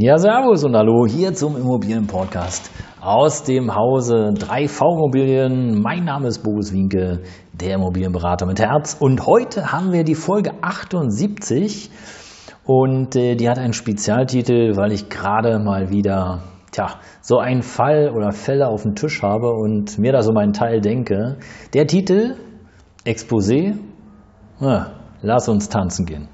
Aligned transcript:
Ja, 0.00 0.16
Servus 0.16 0.62
und 0.62 0.76
Hallo 0.76 1.08
hier 1.08 1.34
zum 1.34 1.56
Immobilienpodcast 1.56 2.70
aus 3.00 3.42
dem 3.42 3.74
Hause 3.74 4.32
3V 4.32 4.94
Immobilien. 4.94 5.82
Mein 5.82 6.04
Name 6.04 6.28
ist 6.28 6.44
Boris 6.44 6.72
Winke, 6.72 7.22
der 7.52 7.74
Immobilienberater 7.74 8.46
mit 8.46 8.60
Herz. 8.60 8.96
Und 9.00 9.26
heute 9.26 9.72
haben 9.72 9.90
wir 9.90 10.04
die 10.04 10.14
Folge 10.14 10.52
78 10.62 11.90
und 12.64 13.16
äh, 13.16 13.34
die 13.34 13.50
hat 13.50 13.58
einen 13.58 13.72
Spezialtitel, 13.72 14.76
weil 14.76 14.92
ich 14.92 15.08
gerade 15.08 15.58
mal 15.58 15.90
wieder 15.90 16.44
tja, 16.70 17.00
so 17.20 17.38
einen 17.38 17.62
Fall 17.62 18.12
oder 18.14 18.30
Fälle 18.30 18.68
auf 18.68 18.84
dem 18.84 18.94
Tisch 18.94 19.20
habe 19.24 19.50
und 19.50 19.98
mir 19.98 20.12
da 20.12 20.22
so 20.22 20.32
meinen 20.32 20.52
Teil 20.52 20.80
denke. 20.80 21.38
Der 21.74 21.88
Titel 21.88 22.36
Exposé, 23.04 23.74
ja, 24.60 24.92
lass 25.22 25.48
uns 25.48 25.68
tanzen 25.68 26.06
gehen. 26.06 26.28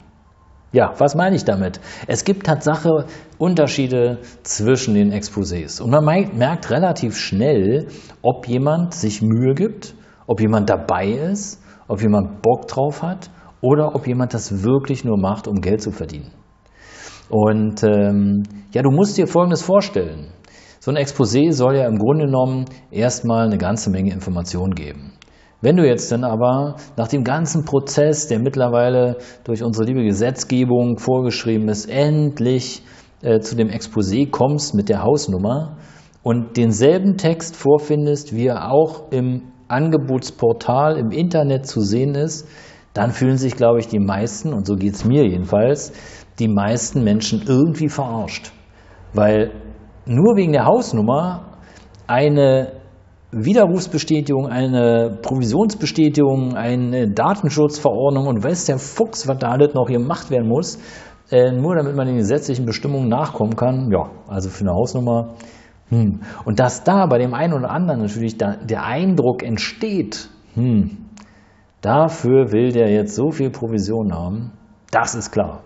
Ja, 0.74 0.92
was 0.98 1.14
meine 1.14 1.37
ich 1.37 1.45
damit? 1.45 1.78
Es 2.09 2.24
gibt 2.24 2.46
Tatsache 2.46 3.06
Unterschiede 3.38 4.19
zwischen 4.42 4.95
den 4.95 5.12
Exposés. 5.12 5.80
Und 5.80 5.91
man 5.91 6.05
merkt 6.05 6.69
relativ 6.69 7.16
schnell, 7.16 7.87
ob 8.23 8.48
jemand 8.48 8.92
sich 8.92 9.22
Mühe 9.22 9.55
gibt, 9.55 9.95
ob 10.27 10.41
jemand 10.41 10.69
dabei 10.69 11.11
ist, 11.11 11.62
ob 11.86 12.02
jemand 12.02 12.42
Bock 12.42 12.67
drauf 12.67 13.05
hat 13.05 13.30
oder 13.61 13.95
ob 13.95 14.08
jemand 14.08 14.34
das 14.34 14.64
wirklich 14.64 15.05
nur 15.05 15.17
macht, 15.17 15.47
um 15.47 15.61
Geld 15.61 15.80
zu 15.80 15.92
verdienen. 15.92 16.33
Und 17.28 17.84
ähm, 17.84 18.42
ja, 18.72 18.83
du 18.83 18.91
musst 18.91 19.17
dir 19.17 19.28
Folgendes 19.28 19.62
vorstellen. 19.62 20.33
So 20.80 20.91
ein 20.91 20.97
Exposé 20.97 21.52
soll 21.52 21.77
ja 21.77 21.86
im 21.86 21.98
Grunde 21.98 22.27
genommen 22.27 22.64
erstmal 22.91 23.47
eine 23.47 23.58
ganze 23.58 23.91
Menge 23.91 24.11
Informationen 24.12 24.75
geben. 24.75 25.12
Wenn 25.65 25.79
du 25.79 25.89
jetzt 25.89 26.12
dann 26.12 26.25
aber 26.25 26.77
nach 26.98 27.09
dem 27.09 27.25
ganzen 27.25 27.65
Prozess, 27.65 28.29
der 28.29 28.39
mittlerweile 28.39 29.17
durch 29.45 29.62
unsere 29.62 29.87
liebe 29.87 30.05
Gesetzgebung 30.05 30.98
vorgeschrieben 30.98 31.70
ist, 31.70 31.89
endlich 31.89 32.83
äh, 33.23 33.41
zu 33.41 33.57
dem 33.57 33.69
Exposé 33.69 34.31
kommst 34.31 34.75
mit 34.75 34.91
der 34.91 35.03
Hausnummer 35.03 35.79
und 36.23 36.59
denselben 36.59 37.17
Text 37.17 37.57
vorfindest, 37.57 38.37
wie 38.37 38.48
er 38.48 38.70
auch 38.73 39.11
im 39.11 39.53
Angebotsportal 39.67 40.98
im 40.98 41.11
Internet 41.11 41.65
zu 41.65 41.81
sehen 41.81 42.15
ist, 42.15 42.47
dann 42.92 43.12
fühlen 43.12 43.39
sich, 43.39 43.57
glaube 43.57 43.79
ich, 43.79 43.89
die 43.89 44.01
meisten, 44.01 44.53
und 44.53 44.67
so 44.67 44.77
geht 44.77 44.92
es 44.92 45.07
mir 45.07 45.27
jedenfalls, 45.27 45.95
die 46.41 46.48
meisten 46.48 47.03
Menschen 47.03 47.42
irgendwie 47.47 47.89
verarscht. 47.89 48.53
Weil 49.15 49.51
nur 50.05 50.37
wegen 50.37 50.53
der 50.53 50.67
Hausnummer 50.67 51.57
eine 52.07 52.83
Widerrufsbestätigung, 53.36 54.46
eine 54.46 55.18
Provisionsbestätigung, 55.22 56.54
eine 56.54 57.10
Datenschutzverordnung 57.10 58.27
und 58.27 58.44
weiß 58.44 58.66
der 58.66 58.78
Fuchs, 58.78 59.27
was 59.27 59.38
da 59.38 59.48
alles 59.48 59.74
noch 59.74 59.86
gemacht 59.86 60.30
werden 60.30 60.48
muss, 60.48 60.78
äh, 61.30 61.50
nur 61.50 61.74
damit 61.74 61.96
man 61.96 62.06
den 62.06 62.16
gesetzlichen 62.16 62.64
Bestimmungen 62.64 63.08
nachkommen 63.08 63.56
kann. 63.56 63.90
Ja, 63.90 64.10
also 64.28 64.50
für 64.50 64.62
eine 64.62 64.72
Hausnummer. 64.72 65.34
Hm. 65.88 66.20
Und 66.44 66.60
dass 66.60 66.84
da 66.84 67.06
bei 67.06 67.18
dem 67.18 67.34
einen 67.34 67.52
oder 67.55 67.70
anderen 67.70 68.00
natürlich 68.00 68.38
da 68.38 68.56
der 68.56 68.84
Eindruck 68.84 69.42
entsteht, 69.42 70.28
hm, 70.55 70.98
dafür 71.80 72.52
will 72.52 72.72
der 72.72 72.90
jetzt 72.90 73.14
so 73.14 73.30
viel 73.30 73.50
Provision 73.50 74.14
haben, 74.14 74.52
das 74.90 75.14
ist 75.14 75.30
klar. 75.33 75.62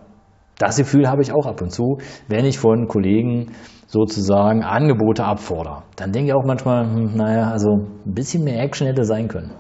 Das 0.59 0.77
Gefühl 0.77 1.09
habe 1.09 1.23
ich 1.23 1.33
auch 1.33 1.47
ab 1.47 1.61
und 1.63 1.71
zu, 1.71 1.99
wenn 2.27 2.45
ich 2.45 2.59
von 2.59 2.89
Kollegen 2.89 3.53
sozusagen 3.89 4.63
Angebote 4.63 5.25
abfordere. 5.25 5.83
Dann 5.97 6.13
denke 6.13 6.29
ich 6.29 6.35
auch 6.35 6.45
manchmal, 6.45 6.85
hm, 6.85 7.17
naja, 7.17 7.51
also 7.51 7.71
ein 8.07 8.15
bisschen 8.15 8.45
mehr 8.45 8.63
Action 8.63 8.87
hätte 8.87 9.05
sein 9.05 9.29
können. 9.29 9.53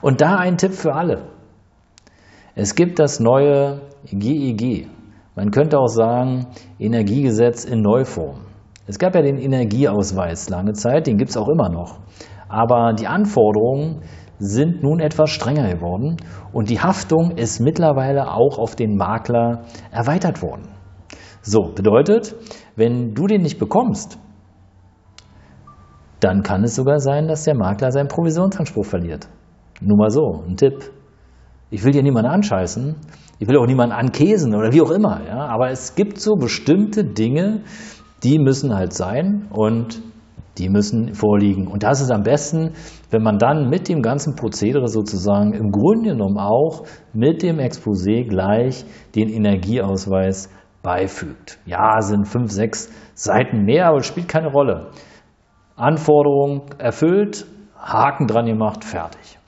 Und 0.00 0.22
da 0.22 0.36
ein 0.36 0.56
Tipp 0.56 0.72
für 0.72 0.94
alle. 0.94 1.28
Es 2.54 2.74
gibt 2.74 2.98
das 2.98 3.20
neue 3.20 3.82
GEG. 4.10 4.62
E 4.62 4.86
Man 5.36 5.50
könnte 5.50 5.78
auch 5.78 5.88
sagen 5.88 6.46
Energiegesetz 6.78 7.64
in 7.64 7.82
Neuform. 7.82 8.46
Es 8.86 8.98
gab 8.98 9.14
ja 9.14 9.22
den 9.22 9.38
Energieausweis 9.38 10.48
lange 10.48 10.72
Zeit, 10.72 11.06
den 11.06 11.18
gibt 11.18 11.30
es 11.30 11.36
auch 11.36 11.48
immer 11.48 11.68
noch. 11.68 11.98
Aber 12.48 12.94
die 12.94 13.06
Anforderungen 13.06 14.02
sind 14.38 14.82
nun 14.82 15.00
etwas 15.00 15.30
strenger 15.30 15.68
geworden 15.68 16.16
und 16.52 16.70
die 16.70 16.80
Haftung 16.80 17.32
ist 17.32 17.60
mittlerweile 17.60 18.32
auch 18.32 18.58
auf 18.58 18.74
den 18.74 18.96
Makler 18.96 19.64
erweitert 19.92 20.42
worden. 20.42 20.79
So, 21.42 21.72
bedeutet, 21.74 22.34
wenn 22.76 23.14
du 23.14 23.26
den 23.26 23.42
nicht 23.42 23.58
bekommst, 23.58 24.18
dann 26.20 26.42
kann 26.42 26.64
es 26.64 26.74
sogar 26.76 26.98
sein, 26.98 27.28
dass 27.28 27.44
der 27.44 27.56
Makler 27.56 27.90
seinen 27.92 28.08
Provisionsanspruch 28.08 28.84
verliert. 28.84 29.28
Nur 29.80 29.96
mal 29.96 30.10
so, 30.10 30.44
ein 30.46 30.56
Tipp. 30.56 30.90
Ich 31.70 31.84
will 31.84 31.92
hier 31.92 32.02
niemanden 32.02 32.30
anscheißen, 32.30 32.96
ich 33.38 33.48
will 33.48 33.56
auch 33.56 33.66
niemanden 33.66 33.94
ankäsen 33.94 34.54
oder 34.54 34.72
wie 34.72 34.82
auch 34.82 34.90
immer, 34.90 35.24
ja? 35.26 35.46
aber 35.46 35.70
es 35.70 35.94
gibt 35.94 36.18
so 36.20 36.34
bestimmte 36.34 37.04
Dinge, 37.04 37.62
die 38.22 38.38
müssen 38.38 38.74
halt 38.74 38.92
sein 38.92 39.46
und 39.50 40.02
die 40.58 40.68
müssen 40.68 41.14
vorliegen. 41.14 41.68
Und 41.68 41.84
das 41.84 42.02
ist 42.02 42.10
am 42.10 42.22
besten, 42.22 42.72
wenn 43.10 43.22
man 43.22 43.38
dann 43.38 43.70
mit 43.70 43.88
dem 43.88 44.02
ganzen 44.02 44.34
Prozedere 44.34 44.88
sozusagen 44.88 45.54
im 45.54 45.70
Grunde 45.70 46.10
genommen 46.10 46.38
auch 46.38 46.84
mit 47.14 47.42
dem 47.42 47.58
Exposé 47.58 48.28
gleich 48.28 48.84
den 49.14 49.28
Energieausweis 49.30 50.50
beifügt. 50.82 51.58
Ja, 51.66 52.00
sind 52.00 52.26
fünf, 52.26 52.50
sechs 52.50 52.90
Seiten 53.14 53.64
mehr, 53.64 53.88
aber 53.88 54.02
spielt 54.02 54.28
keine 54.28 54.48
Rolle. 54.48 54.90
Anforderung 55.76 56.66
erfüllt, 56.78 57.46
Haken 57.78 58.26
dran 58.26 58.46
gemacht, 58.46 58.84
fertig. 58.84 59.38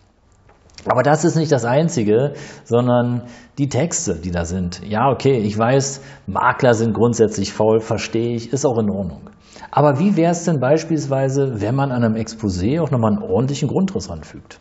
Aber 0.87 1.03
das 1.03 1.25
ist 1.25 1.37
nicht 1.37 1.53
das 1.53 1.65
Einzige, 1.65 2.33
sondern 2.65 3.23
die 3.59 3.69
Texte, 3.69 4.17
die 4.17 4.31
da 4.31 4.45
sind. 4.45 4.81
Ja, 4.85 5.11
okay, 5.11 5.39
ich 5.39 5.57
weiß, 5.57 6.03
Makler 6.27 6.75
sind 6.75 6.95
grundsätzlich 6.95 7.53
faul, 7.53 7.81
verstehe 7.81 8.35
ich, 8.35 8.53
ist 8.53 8.65
auch 8.65 8.79
in 8.79 8.91
Ordnung. 8.91 9.31
Aber 9.71 10.01
wie 10.01 10.17
wäre 10.17 10.33
es 10.33 10.45
denn 10.45 10.59
beispielsweise, 10.59 11.61
wenn 11.61 11.75
man 11.75 11.93
an 11.93 12.03
einem 12.03 12.17
Exposé 12.17 12.81
auch 12.81 12.91
nochmal 12.91 13.13
einen 13.13 13.23
ordentlichen 13.23 13.69
Grundriss 13.69 14.11
ranfügt? 14.11 14.59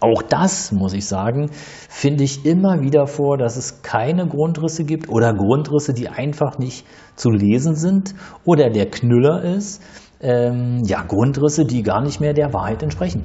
Auch 0.00 0.22
das, 0.22 0.70
muss 0.70 0.92
ich 0.92 1.06
sagen, 1.06 1.50
finde 1.88 2.22
ich 2.22 2.46
immer 2.46 2.80
wieder 2.80 3.06
vor, 3.06 3.36
dass 3.36 3.56
es 3.56 3.82
keine 3.82 4.28
Grundrisse 4.28 4.84
gibt 4.84 5.08
oder 5.08 5.34
Grundrisse, 5.34 5.92
die 5.92 6.08
einfach 6.08 6.58
nicht 6.58 6.86
zu 7.16 7.30
lesen 7.30 7.74
sind 7.74 8.14
oder 8.44 8.70
der 8.70 8.86
Knüller 8.90 9.42
ist, 9.42 9.82
ähm, 10.20 10.82
ja, 10.84 11.02
Grundrisse, 11.02 11.64
die 11.64 11.82
gar 11.82 12.00
nicht 12.00 12.20
mehr 12.20 12.32
der 12.32 12.52
Wahrheit 12.52 12.82
entsprechen. 12.82 13.24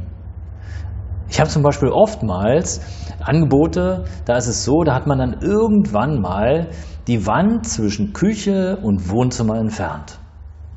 Ich 1.29 1.39
habe 1.39 1.49
zum 1.49 1.63
Beispiel 1.63 1.89
oftmals 1.89 2.81
Angebote, 3.19 4.05
da 4.25 4.37
ist 4.37 4.47
es 4.47 4.63
so, 4.63 4.83
da 4.83 4.93
hat 4.93 5.07
man 5.07 5.19
dann 5.19 5.41
irgendwann 5.41 6.21
mal 6.21 6.69
die 7.07 7.25
Wand 7.27 7.67
zwischen 7.67 8.13
Küche 8.13 8.77
und 8.81 9.09
Wohnzimmer 9.09 9.57
entfernt. 9.57 10.19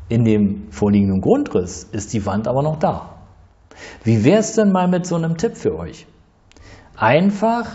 In 0.09 0.25
dem 0.25 0.71
vorliegenden 0.71 1.21
Grundriss 1.21 1.85
ist 1.85 2.13
die 2.13 2.25
Wand 2.27 2.49
aber 2.49 2.63
noch 2.63 2.79
da. 2.79 3.16
Wie 4.05 4.25
wäre 4.25 4.41
es 4.41 4.55
denn 4.55 4.73
mal 4.73 4.89
mit 4.89 5.07
so 5.07 5.17
einem 5.17 5.37
Tipp 5.37 5.57
für 5.57 5.77
euch? 5.77 6.07
Einfach 6.97 7.67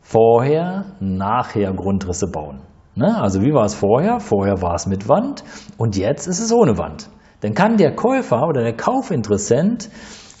vorher, 0.00 0.86
nachher 1.00 1.72
Grundrisse 1.72 2.26
bauen. 2.26 2.60
Ne? 2.94 3.16
Also 3.20 3.42
wie 3.42 3.52
war 3.52 3.64
es 3.64 3.74
vorher? 3.74 4.20
Vorher 4.20 4.60
war 4.62 4.74
es 4.74 4.86
mit 4.86 5.08
Wand 5.08 5.44
und 5.78 5.96
jetzt 5.96 6.26
ist 6.26 6.40
es 6.40 6.52
ohne 6.52 6.78
Wand. 6.78 7.08
Dann 7.40 7.54
kann 7.54 7.76
der 7.76 7.94
Käufer 7.94 8.46
oder 8.46 8.62
der 8.62 8.76
Kaufinteressent 8.76 9.88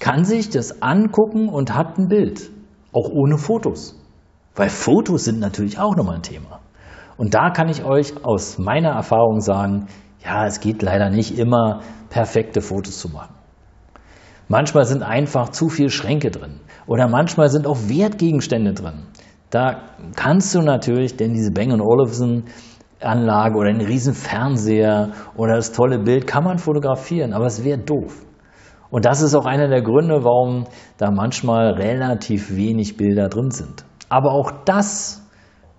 kann 0.00 0.24
sich 0.24 0.50
das 0.50 0.82
angucken 0.82 1.48
und 1.48 1.74
hat 1.74 1.98
ein 1.98 2.08
Bild, 2.08 2.50
auch 2.92 3.08
ohne 3.10 3.38
Fotos. 3.38 3.96
Weil 4.54 4.68
Fotos 4.68 5.24
sind 5.24 5.40
natürlich 5.40 5.78
auch 5.78 5.96
nochmal 5.96 6.16
ein 6.16 6.22
Thema. 6.22 6.60
Und 7.16 7.34
da 7.34 7.50
kann 7.50 7.68
ich 7.68 7.84
euch 7.84 8.24
aus 8.24 8.58
meiner 8.58 8.90
Erfahrung 8.90 9.40
sagen, 9.40 9.86
ja, 10.24 10.46
es 10.46 10.60
geht 10.60 10.82
leider 10.82 11.10
nicht 11.10 11.38
immer, 11.38 11.80
perfekte 12.08 12.60
Fotos 12.60 12.98
zu 12.98 13.08
machen. 13.10 13.34
Manchmal 14.50 14.84
sind 14.84 15.04
einfach 15.04 15.50
zu 15.50 15.68
viele 15.68 15.90
Schränke 15.90 16.32
drin 16.32 16.58
oder 16.88 17.06
manchmal 17.06 17.50
sind 17.50 17.68
auch 17.68 17.78
Wertgegenstände 17.86 18.72
drin. 18.72 19.04
Da 19.50 19.82
kannst 20.16 20.52
du 20.56 20.60
natürlich, 20.60 21.16
denn 21.16 21.34
diese 21.34 21.52
Bang 21.52 21.80
Olufsen 21.80 22.46
Anlage 23.00 23.56
oder 23.56 23.68
einen 23.68 23.80
riesen 23.80 24.12
Fernseher 24.12 25.10
oder 25.36 25.54
das 25.54 25.70
tolle 25.70 26.00
Bild 26.00 26.26
kann 26.26 26.42
man 26.42 26.58
fotografieren, 26.58 27.32
aber 27.32 27.46
es 27.46 27.62
wäre 27.62 27.78
doof. 27.78 28.26
Und 28.90 29.04
das 29.04 29.22
ist 29.22 29.36
auch 29.36 29.46
einer 29.46 29.68
der 29.68 29.82
Gründe, 29.82 30.24
warum 30.24 30.64
da 30.98 31.12
manchmal 31.12 31.74
relativ 31.74 32.56
wenig 32.56 32.96
Bilder 32.96 33.28
drin 33.28 33.52
sind. 33.52 33.84
Aber 34.08 34.32
auch 34.32 34.50
das 34.64 35.24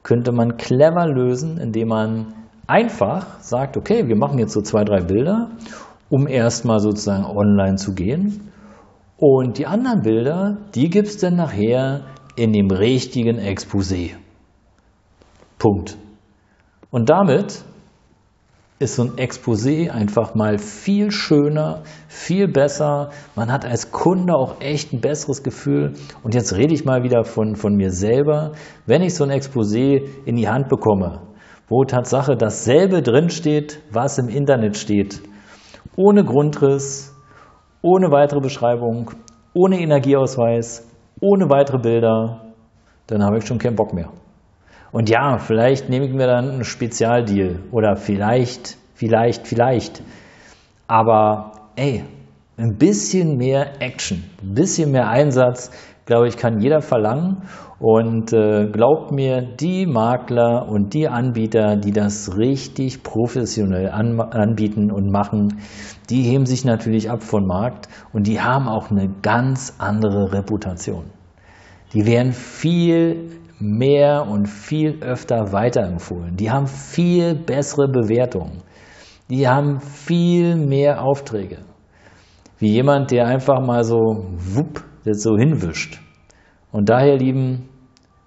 könnte 0.02 0.32
man 0.32 0.56
clever 0.56 1.08
lösen, 1.08 1.58
indem 1.58 1.90
man 1.90 2.34
einfach 2.68 3.42
sagt, 3.42 3.76
okay, 3.76 4.08
wir 4.08 4.16
machen 4.16 4.40
jetzt 4.40 4.54
so 4.54 4.62
zwei, 4.62 4.86
drei 4.86 5.02
Bilder 5.02 5.50
um 6.12 6.28
erstmal 6.28 6.80
sozusagen 6.80 7.26
online 7.26 7.78
zu 7.78 7.96
gehen. 7.96 8.51
Und 9.24 9.60
die 9.60 9.68
anderen 9.68 10.02
Bilder, 10.02 10.58
die 10.74 10.90
gibt 10.90 11.08
es 11.08 11.18
dann 11.18 11.36
nachher 11.36 12.06
in 12.36 12.54
dem 12.54 12.72
richtigen 12.72 13.38
Exposé. 13.38 14.16
Punkt. 15.60 15.96
Und 16.90 17.12
damit 17.12 17.62
ist 18.80 18.96
so 18.96 19.04
ein 19.04 19.18
Exposé 19.18 19.92
einfach 19.92 20.34
mal 20.34 20.58
viel 20.58 21.12
schöner, 21.12 21.84
viel 22.08 22.48
besser. 22.48 23.12
Man 23.36 23.52
hat 23.52 23.64
als 23.64 23.92
Kunde 23.92 24.34
auch 24.34 24.60
echt 24.60 24.92
ein 24.92 25.02
besseres 25.02 25.44
Gefühl. 25.44 25.94
Und 26.24 26.34
jetzt 26.34 26.56
rede 26.56 26.74
ich 26.74 26.84
mal 26.84 27.04
wieder 27.04 27.24
von, 27.24 27.56
von 27.56 27.76
mir 27.76 27.92
selber. 27.92 28.54
Wenn 28.88 29.04
ich 29.04 29.14
so 29.14 29.24
ein 29.24 29.30
Exposé 29.30 30.02
in 30.26 30.36
die 30.36 30.50
Hand 30.50 30.68
bekomme, 30.68 31.22
wo 31.70 31.84
Tatsache 31.84 32.36
dasselbe 32.36 33.04
drinsteht, 33.04 33.82
was 33.92 34.18
im 34.18 34.30
Internet 34.30 34.78
steht, 34.78 35.22
ohne 35.96 36.26
Grundriss, 36.26 37.12
ohne 37.82 38.12
weitere 38.12 38.40
Beschreibung, 38.40 39.12
ohne 39.54 39.80
Energieausweis, 39.80 40.88
ohne 41.20 41.50
weitere 41.50 41.80
Bilder, 41.80 42.54
dann 43.08 43.24
habe 43.24 43.38
ich 43.38 43.46
schon 43.46 43.58
keinen 43.58 43.76
Bock 43.76 43.94
mehr. 43.94 44.10
Und 44.92 45.10
ja, 45.10 45.38
vielleicht 45.38 45.90
nehme 45.90 46.06
ich 46.06 46.14
mir 46.14 46.28
dann 46.28 46.50
einen 46.50 46.64
Spezialdeal 46.64 47.60
oder 47.72 47.96
vielleicht, 47.96 48.78
vielleicht, 48.94 49.48
vielleicht. 49.48 50.02
Aber 50.88 51.52
ey, 51.76 52.04
ein 52.58 52.78
bisschen 52.78 53.38
mehr 53.38 53.82
Action, 53.82 54.24
ein 54.42 54.54
bisschen 54.54 54.92
mehr 54.92 55.08
Einsatz, 55.08 55.72
glaube 56.06 56.28
ich, 56.28 56.38
kann 56.38 56.60
jeder 56.60 56.82
verlangen. 56.82 57.44
Und 57.80 58.32
äh, 58.34 58.68
glaubt 58.68 59.12
mir, 59.12 59.42
die 59.42 59.88
Makler 59.88 60.68
und 60.70 60.94
die 60.94 61.08
Anbieter, 61.08 61.78
die 61.78 61.92
das 61.92 62.38
richtig 62.38 63.02
professionell 63.02 63.90
an, 63.90 64.20
anbieten 64.20 64.92
und 64.92 65.12
machen, 65.12 65.62
die 66.10 66.22
heben 66.22 66.46
sich 66.46 66.64
natürlich 66.64 67.10
ab 67.10 67.24
vom 67.24 67.46
Markt 67.48 67.88
und 68.14 68.28
die 68.28 68.40
haben 68.40 68.68
auch 68.68 68.92
eine 68.92 69.10
ganz 69.22 69.76
andere 69.80 70.32
Reputation. 70.32 71.06
Die 71.94 72.06
werden 72.06 72.34
viel 72.34 73.32
mehr 73.60 74.28
und 74.28 74.48
viel 74.48 75.02
öfter 75.02 75.52
weiterempfohlen. 75.52 76.36
Die 76.36 76.52
haben 76.52 76.68
viel 76.68 77.36
bessere 77.36 77.88
Bewertungen. 77.88 78.64
Die 79.30 79.48
haben 79.48 79.80
viel 79.80 80.56
mehr 80.56 81.04
Aufträge. 81.04 81.60
Wie 82.60 82.70
jemand, 82.70 83.12
der 83.12 83.28
einfach 83.28 83.60
mal 83.60 83.84
so 83.84 83.98
wupp, 83.98 84.84
das 85.06 85.22
so 85.22 85.38
hinwischt. 85.38 86.00
Und 86.72 86.90
daher, 86.90 87.18
Lieben, 87.18 87.70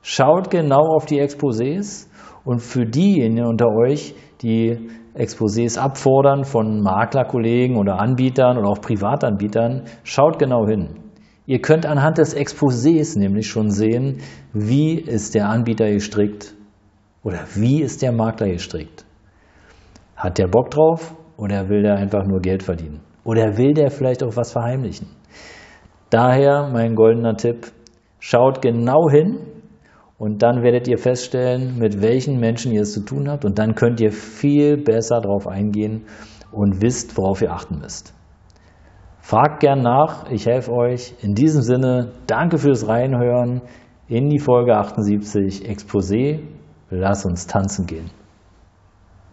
schaut 0.02 0.50
genau 0.50 0.94
auf 0.94 1.06
die 1.06 1.20
Exposés 1.20 2.08
und 2.44 2.60
für 2.60 2.84
diejenigen 2.84 3.46
unter 3.46 3.68
euch, 3.68 4.14
die 4.42 4.90
Exposés 5.14 5.78
abfordern 5.78 6.44
von 6.44 6.80
Maklerkollegen 6.82 7.76
oder 7.76 8.00
Anbietern 8.00 8.58
oder 8.58 8.68
auch 8.68 8.80
Privatanbietern, 8.80 9.84
schaut 10.02 10.38
genau 10.38 10.66
hin. 10.66 11.00
Ihr 11.46 11.60
könnt 11.60 11.86
anhand 11.86 12.18
des 12.18 12.36
Exposés 12.36 13.18
nämlich 13.18 13.46
schon 13.48 13.70
sehen, 13.70 14.18
wie 14.52 14.94
ist 14.94 15.34
der 15.34 15.48
Anbieter 15.48 15.90
gestrickt 15.90 16.54
oder 17.22 17.40
wie 17.54 17.82
ist 17.82 18.02
der 18.02 18.12
Makler 18.12 18.48
gestrickt. 18.48 19.04
Hat 20.16 20.38
der 20.38 20.48
Bock 20.48 20.70
drauf 20.70 21.14
oder 21.36 21.68
will 21.68 21.82
der 21.82 21.96
einfach 21.96 22.24
nur 22.26 22.40
Geld 22.40 22.62
verdienen? 22.62 23.00
Oder 23.24 23.56
will 23.56 23.74
der 23.74 23.90
vielleicht 23.90 24.22
auch 24.22 24.36
was 24.36 24.52
verheimlichen? 24.52 25.08
Daher 26.14 26.68
mein 26.72 26.94
goldener 26.94 27.34
Tipp, 27.34 27.72
schaut 28.20 28.62
genau 28.62 29.10
hin 29.10 29.40
und 30.16 30.44
dann 30.44 30.62
werdet 30.62 30.86
ihr 30.86 30.96
feststellen, 30.96 31.76
mit 31.76 32.02
welchen 32.02 32.38
Menschen 32.38 32.70
ihr 32.70 32.82
es 32.82 32.92
zu 32.92 33.00
tun 33.00 33.28
habt 33.28 33.44
und 33.44 33.58
dann 33.58 33.74
könnt 33.74 34.00
ihr 34.00 34.12
viel 34.12 34.76
besser 34.76 35.20
darauf 35.20 35.48
eingehen 35.48 36.04
und 36.52 36.80
wisst, 36.80 37.18
worauf 37.18 37.42
ihr 37.42 37.50
achten 37.50 37.80
müsst. 37.80 38.14
Fragt 39.22 39.58
gern 39.58 39.82
nach, 39.82 40.30
ich 40.30 40.46
helfe 40.46 40.70
euch. 40.70 41.14
In 41.20 41.34
diesem 41.34 41.62
Sinne, 41.62 42.12
danke 42.28 42.58
fürs 42.58 42.86
Reinhören 42.86 43.62
in 44.06 44.28
die 44.28 44.38
Folge 44.38 44.76
78 44.76 45.68
Exposé. 45.68 46.42
Lass 46.90 47.26
uns 47.26 47.48
tanzen 47.48 47.86
gehen. 47.86 48.12